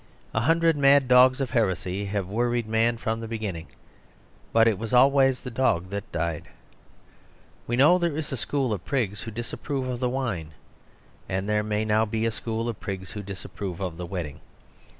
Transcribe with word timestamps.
A 0.33 0.39
hundred 0.39 0.75
mad 0.75 1.07
dogs 1.07 1.39
of 1.41 1.51
heresy 1.51 2.05
have 2.05 2.25
worried 2.27 2.67
man 2.67 2.97
from 2.97 3.19
the 3.19 3.27
begin 3.27 3.53
ning; 3.53 3.67
but 4.51 4.67
it 4.67 4.79
was 4.79 4.95
always 4.95 5.41
the 5.43 5.51
dog 5.51 5.91
that 5.91 6.11
died. 6.11 6.47
We 7.67 7.75
know 7.75 7.99
there 7.99 8.17
is 8.17 8.31
a 8.31 8.35
school 8.37 8.73
of 8.73 8.83
prigs 8.83 9.21
who 9.21 9.31
disap 9.31 9.61
prove 9.61 9.87
of 9.87 9.99
the 9.99 10.09
wine; 10.09 10.53
and 11.29 11.47
there 11.47 11.61
may 11.61 11.85
now 11.85 12.05
be 12.05 12.25
a 12.25 12.31
school 12.31 12.67
of 12.67 12.79
prigs 12.79 13.11
who 13.11 13.21
disapprove 13.21 13.79
of 13.79 13.97
the 13.97 14.07
wed 14.07 14.25
ding. 14.25 14.39